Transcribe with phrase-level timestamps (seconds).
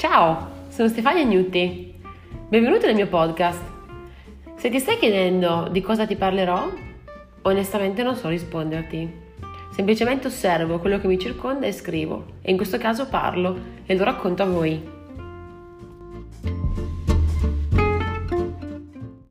[0.00, 1.92] Ciao, sono Stefania Gnutti.
[2.48, 3.60] Benvenuto nel mio podcast.
[4.56, 6.72] Se ti stai chiedendo di cosa ti parlerò,
[7.42, 9.12] onestamente non so risponderti.
[9.70, 14.04] Semplicemente osservo quello che mi circonda e scrivo, e in questo caso parlo e lo
[14.04, 14.99] racconto a voi.